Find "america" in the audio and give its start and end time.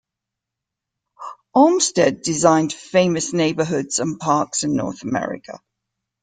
5.03-5.59